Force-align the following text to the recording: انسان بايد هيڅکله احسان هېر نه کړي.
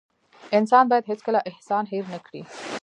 انسان 0.57 0.83
بايد 0.91 1.03
هيڅکله 1.11 1.39
احسان 1.49 1.83
هېر 1.93 2.05
نه 2.13 2.19
کړي. 2.25 2.41